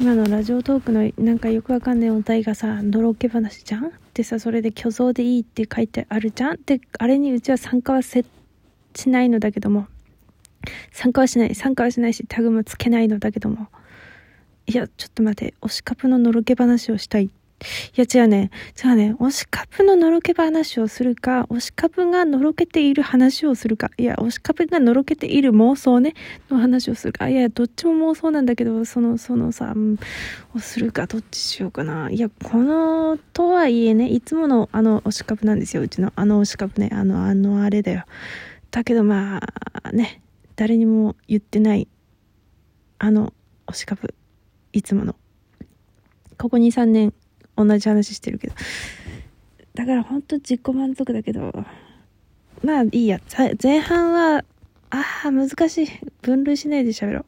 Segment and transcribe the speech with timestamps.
[0.00, 3.86] 今のラジオトークのなんかよくわかんないお題がさ、のろけ話じゃん？
[3.86, 6.54] ってさ、それで虚像でいいって書いてあるじゃん？
[6.54, 8.24] って、あれにうちは参加はせ
[8.96, 9.86] しないのだけども、
[10.92, 13.68] 参加はしない、参加はしないし、タグもつけないのだけども、
[14.66, 17.30] いや、ちょっと待って、推しカプののろけ話をしたい
[17.96, 18.50] いや違うね。
[18.82, 19.14] 違うね。
[19.18, 26.14] 推しカプののろけ話をするか、推しカプがのろけている話をするか、いや、推しカプがのろけている妄想ね、
[26.50, 29.74] の話をするか、いや、どっちも妄想なんだけど、その、そのさ、
[30.54, 32.10] をするか、どっちしようかな。
[32.10, 35.82] いや、この、とはいえね、いつものあの推しカプなんですよ。
[35.82, 38.04] うちのあの推しカプね、あの、あのあれだよ。
[38.70, 39.40] だけどま
[39.82, 40.22] あ、ね、
[40.56, 41.88] 誰にも言ってない、
[42.98, 43.32] あの
[43.66, 44.14] 推しカプ、
[44.72, 45.16] いつもの。
[46.38, 47.14] ここ2、3年、
[47.56, 48.54] 同じ話してるけど。
[49.74, 51.52] だからほんと自己満足だけど、
[52.62, 53.20] まあいいや。
[53.62, 54.44] 前半は、
[54.90, 55.88] ああ、難しい。
[56.22, 57.20] 分類しないで喋ろ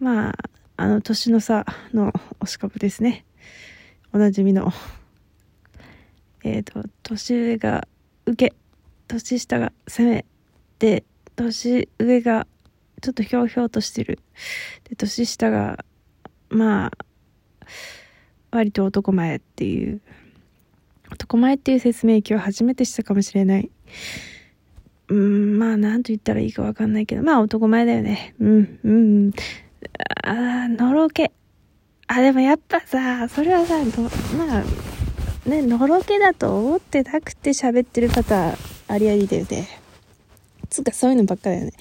[0.00, 0.04] う。
[0.04, 0.34] まあ、
[0.76, 3.24] あの、年の差の推し株ですね。
[4.12, 4.72] おなじみの。
[6.44, 7.88] えっ、ー、と、年上が
[8.26, 8.56] 受け、
[9.08, 10.24] 年下が攻め、
[10.78, 12.46] で、年上が
[13.00, 14.18] ちょっとひょうひょうとしてる。
[14.88, 15.84] で、年下が、
[16.48, 16.92] まあ、
[18.50, 20.00] 割と男前っていう、
[21.10, 23.70] 男前っていう説明今日初めてしたかもしれない。
[25.08, 28.34] うん、まあ、なんと言ったらいいかわかんないけど、まあ男前だよね。
[28.40, 29.32] うん、うん。
[30.22, 31.32] ああ、のろけ。
[32.06, 33.76] あ、でもやっぱさ、それはさ、
[34.36, 38.54] まあ、ね、のろけだと思ってなくて喋ってる方、
[38.88, 39.68] ありありだよね。
[40.68, 41.72] つうか、そういうのばっかだよね。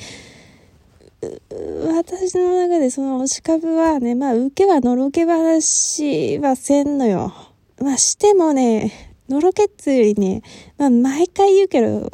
[1.20, 7.34] 私の中でその推し株はね、まあ、受けはのろけ話はせんのよ。
[7.82, 10.44] まあ、してもね、のろけっつうよりね、
[10.78, 12.12] まあ、毎回言うけど、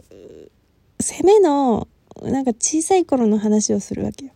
[0.99, 1.87] 攻めの、
[2.21, 4.31] なんか小さい頃の話をするわけよ。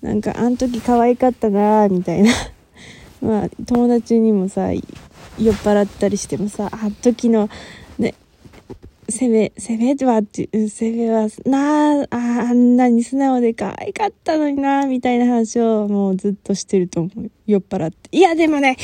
[0.00, 2.32] なんか、あの時可愛かったなみたいな。
[3.20, 4.82] まあ、友達にもさ、酔っ
[5.38, 7.50] 払ったりしてもさ、あの時の、
[9.10, 12.06] 攻め、攻めはって、攻めは、なあ、
[12.50, 17.30] あんなに素直で可愛かったのになみたいな話をもうずっとしてると思う。
[17.46, 18.16] 酔っ払って。
[18.16, 18.76] いや、でもね、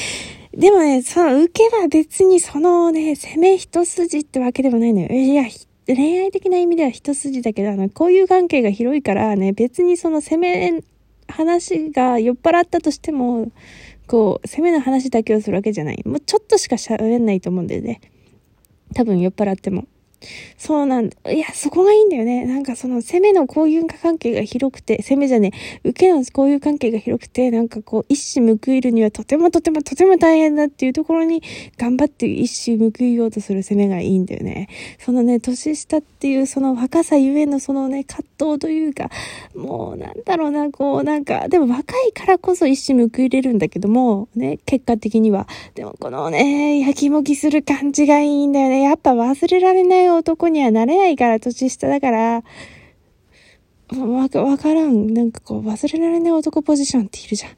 [0.53, 5.09] でもね、その受けは別にそのね、攻め一筋ってわけでもないのよ。
[5.09, 5.45] いや、
[5.87, 10.83] 恋愛的な意味では一筋だけど、あの、こういう関係が広いからね、別にその攻め、
[11.29, 13.51] 話が酔っ払ったとしても、
[14.07, 16.03] こう、攻めの話だけをするわけじゃない。
[16.05, 18.01] もうちょっとしか喋んないと思うんだよね。
[18.95, 19.87] 多分酔っ払っても。
[20.57, 21.33] そうなんだ。
[21.33, 22.45] いや、そこがいいんだよね。
[22.45, 25.53] なんかその攻めの交友関係が広くて、攻めじゃね
[25.85, 31.43] え、受けの交友関係が広くて、なんかこう、一矢報いるにはとてもとてもとても大変だっていうところに、
[31.77, 34.69] 頑張って一矢報いようとする攻めがいいんだよね。
[34.99, 39.11] そのね、年下っていうその若さゆえのそのね、葛藤というか、
[39.55, 45.47] もうなんだろうな、こう、なんか、でも若いからこそ一矢報いれるんだけども、ね、結果的には。
[45.75, 48.83] でもこのね、やきもきする感じがいいんだよね。
[48.83, 52.43] やっぱ忘れられない男にはなれないから、年下だから、
[53.95, 55.15] わ、わからん。
[55.15, 57.53] なんかこう、忘れられない男ポジションっているじゃん。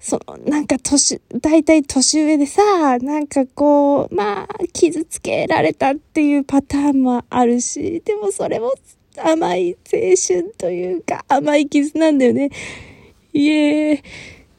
[0.00, 8.72] その、なんか年、大体年上でさ、なんかこう、まあ、傷つけられたっていうパターンもあるし、でもそれも
[9.16, 12.50] 甘い青春というか、甘い傷なんだよね。
[13.32, 13.94] いえ、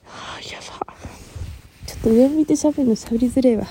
[0.03, 0.93] はあ、やば。
[1.85, 3.67] ちょっと上向いて喋るの喋りづれえわ。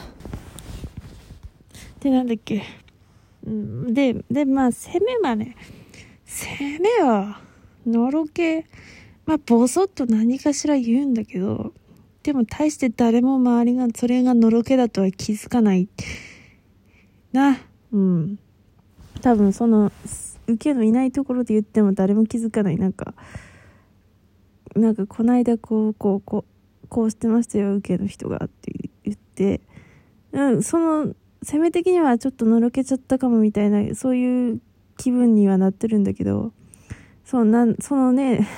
[2.01, 2.63] で、なんだっけ。
[3.93, 5.57] で、で、まあ、攻めはね、
[6.25, 7.41] 攻めは、
[7.87, 8.67] のろけ、
[9.27, 11.73] まあ、ぼそっと何かしら言うんだけど、
[12.23, 15.89] でも大して誰も周りがそれがのろけだとは気づかない。
[17.33, 17.59] な、
[17.93, 18.39] うん。
[19.23, 19.93] 多分その、
[20.47, 22.77] 受けのいないところで言っても誰も気づかない。
[22.77, 23.15] なんか、
[24.75, 26.45] なんかこないだこう、こう、こ
[26.85, 28.73] う、こうしてましたよ、受けの人がって
[29.05, 29.61] 言って、
[30.33, 34.61] うん、その、攻め的にはちょっとのろけちゃったかもみたいな、そういう
[34.97, 36.53] 気分にはなってるんだけど、
[37.25, 38.49] そう、なん、そのね、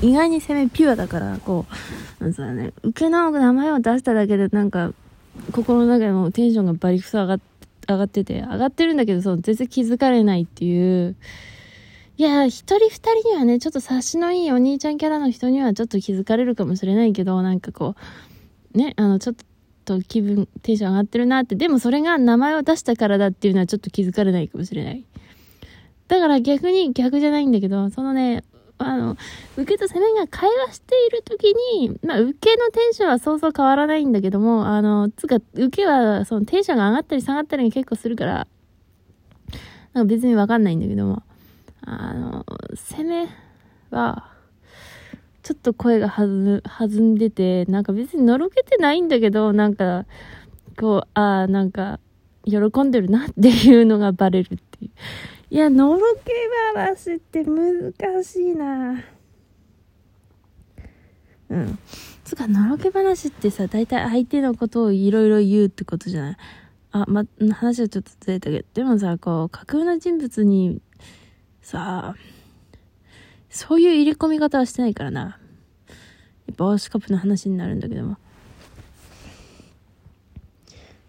[0.00, 1.66] 意外に攻めピュアだから、こ
[2.20, 4.92] う、なんつうのね、受けの名前を出しただけでなんか、
[5.52, 7.38] 心の中でもテンションがバリクソ上が
[7.88, 11.16] 上がってて、上がってるんだけど、その全然気づかれないっていう、
[12.18, 17.94] いや、一人二人にはね、ちょっと察しのいいお兄ちゃんキャラの人にはちょっと気づかれるかもしれないけど、なんかこ
[18.74, 19.44] う、ね、あの、ちょっと
[19.84, 25.04] と気分、テンション上がってるなって、でもそれが名前を出したからだっていうのはちょっと気づかれないかもしれない。
[26.08, 28.44] だから逆に逆じゃないんだけど、そのね、
[28.78, 29.16] あの、
[29.56, 38.46] 受けと攻めが会話している時に、まあ、受けのテンションはそうそう変わらないんだけども、あの、つか、受けは、そのテンションが上がったり下がったり結構するから、
[39.92, 41.22] なんか別にわかんないんだけども、
[41.82, 42.44] あの、
[42.74, 43.28] 攻め
[43.90, 44.31] は、
[45.42, 50.06] ちょっと声が弾んでて、なんか別にのろけてないんだけど、なんか、
[50.78, 51.98] こう、ああ、なんか、
[52.44, 54.90] 喜んでるなっていうのがバレるっていう。
[55.50, 56.32] いや、のろけ
[56.74, 57.92] 話って難
[58.24, 59.02] しいな
[61.50, 61.78] うん。
[62.24, 66.36] つか、のろけ話ってさ、大体相手のことをいろいろ言うってことじゃない？
[66.92, 70.80] あ、ま、話はちょっとずれたけど、でもさ、こう、架空の人物に、
[71.60, 72.41] さあ、
[73.52, 75.38] そういう入れ込み方はしてないからな。
[76.46, 78.16] やっぱワーシカップの話になるんだけども。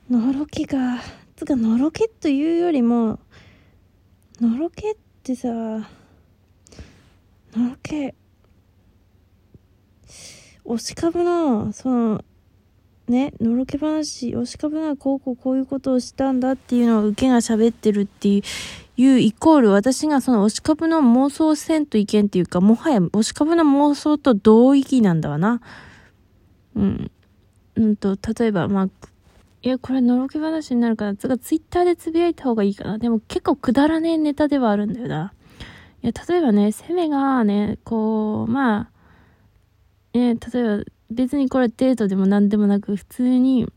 [0.10, 1.00] のろけが、
[1.38, 3.19] つか、のろけというよりも、
[4.42, 5.86] のろけってさ、の
[7.56, 8.13] ろけ、
[10.66, 12.25] 推し株の、その、
[13.07, 18.42] ね、のろけ話、推し株がこうこうこういうことをしたんだっていうのを受けが喋ってるっていう、
[18.95, 25.62] いうイコール私がその推し株の妄想せんと意見っていうか、もはや推し株の妄想と同意義なんだわな。
[26.75, 27.12] うん。
[27.75, 28.90] うんと、例えば、まあ、
[29.63, 32.98] いや、これのろけ話になるから、つかツイッターでつぶやいた方がいいかな。
[33.00, 35.34] でも結構くだらねえネタではあるんだよな。
[36.04, 38.90] いや、例えばね、攻めがね、こう、まあ、
[40.13, 43.68] え例えば別にこれデートでも何でもなく、普通に、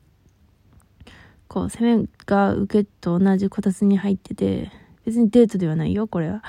[1.48, 4.70] こう、攻めが受けと同じこたつに入ってて、
[5.06, 6.42] 別にデートではないよ、これは。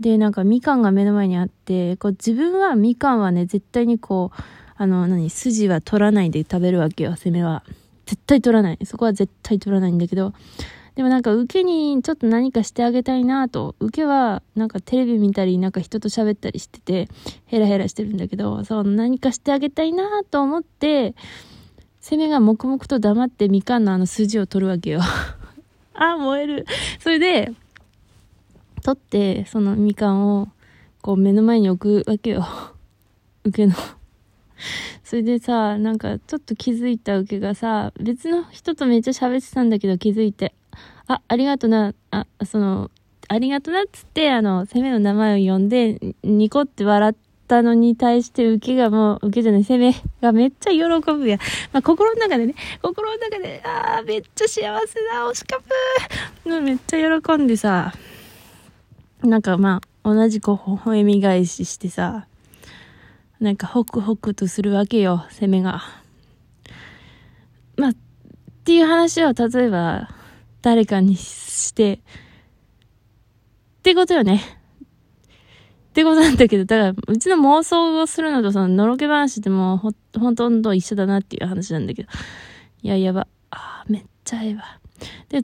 [0.00, 4.42] で、なんかみかんが目の前にあって、こう自分はみかんはね、絶対にこう、
[4.76, 7.62] あの、何、筋は取らないで食べるわけよ、攻めは。
[8.06, 8.78] 絶対取らない。
[8.84, 10.32] そこは絶対取らないんだけど、
[10.98, 13.76] でもなんか受けにちょっと何かしてあげたいなと。
[13.78, 17.08] 受けはなんかテレビ見たりなんか人と喋ったりしてて
[17.46, 21.14] ヘラヘラしてるんだけど、そう何かしてあげたいなと思って、
[22.00, 25.00] 攻めが黙々と黙ってみかんのあの筋を取るわけよ。
[25.94, 26.66] あ、燃える。
[26.98, 27.52] それで、
[28.82, 30.48] 取って、そのみかんを
[31.00, 32.46] こう目の前に置くわけよ。
[33.44, 33.74] 受けの
[35.04, 40.54] それでさ、なんかちょっと気づいた受けがさ、別の人とめっちゃ喋ってたんだけど気づいて、
[41.06, 42.90] あ、ありがとな、あ、その、
[43.28, 47.14] ありがとなっつって、あの、攻めの名前を呼んで、ニコって笑っ
[47.46, 50.78] たのに対して受けがもう、受けじゃない、攻めがめっちゃ喜
[51.12, 51.38] ぶや。
[51.72, 54.76] まあ、心の中でね、心の中で、あー、めっちゃ幸せだ、
[55.30, 55.58] 惜しか
[56.44, 56.60] ぷー。
[56.60, 57.94] めっちゃ喜んでさ、
[59.22, 62.26] なんかまあ、同じこう、微笑み返ししてさ、
[63.40, 65.82] なんかホクホクとするわけよ、攻めが。
[67.76, 67.94] まあ、っ
[68.64, 70.08] ていう話を例えば、
[70.62, 71.98] 誰かにして、っ
[73.82, 74.42] てことよね。
[75.88, 82.08] ってことなんだけど、だから、うちの妄想をするのとその、のろけ話ってもうほ、ほとんど一緒だなっていう話なんだけど。
[82.82, 83.26] いや、やば。
[83.50, 84.78] あめっちゃええわ。
[85.28, 85.42] で、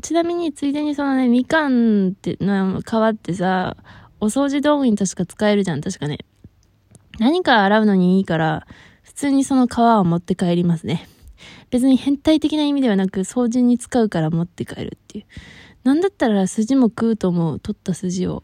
[0.00, 3.76] ち、なみに、ついでにそのね、みかんっての皮ってさ、
[4.20, 6.18] お掃除道具に確か使えるじゃん、確かね。
[7.18, 8.66] 何か洗うのにいいから、
[9.02, 11.08] 普通にその皮を持って帰りますね。
[11.70, 15.24] 別に変態的な意味ではなく、掃除に使うから持って帰るっていう。
[15.84, 17.60] なんだったら筋も食うと思う。
[17.60, 18.42] 取った筋を。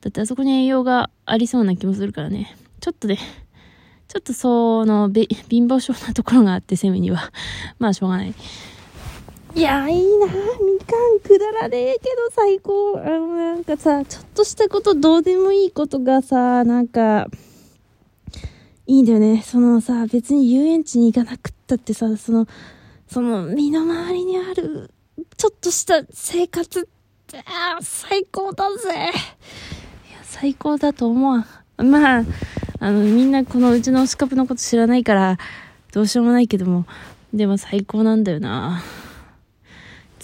[0.00, 2.56] だってあそこに栄養がありそうな気もするからね。
[2.80, 3.18] ちょっとね、
[4.08, 7.32] ちょっとその、貧乏症なところがあって、セミには。
[7.78, 8.34] まあ、しょうがない。
[9.56, 10.32] いや、いいなみ
[10.80, 12.98] かんくだらねえけど最高。
[12.98, 17.28] あの、なんかさ、ちょっとしたこと、どうでもいいことがさ、なんか、
[18.86, 19.42] いいんだよね。
[19.42, 22.48] そのさ、別に遊園地に行かなくったってさ、その、
[23.06, 24.90] その身の回りにある、
[25.36, 26.82] ちょっとした生活っ
[27.28, 28.88] て、あ最高だぜ。
[28.90, 29.12] いや、
[30.24, 31.44] 最高だと思う。
[31.84, 32.24] まあ、
[32.80, 35.38] あの、みんなこのうちの推しカプのこと知らないから、
[35.92, 36.86] どうしようもないけども、
[37.32, 38.82] でも最高なんだよな。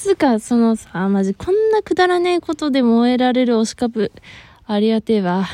[0.00, 4.12] つか、そのさ、まじ、こんなくだらねえことで燃えられる推しカップ、
[4.64, 5.46] ありがてえわ。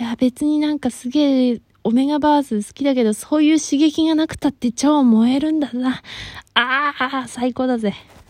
[0.00, 6.00] いや、別になんかすげえ、オメガバース好きだけど、そういう刺激がなくたって超燃えるんだな。
[6.54, 7.92] ああ、最高だぜ。